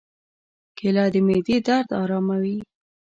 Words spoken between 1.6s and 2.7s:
درد آراموي.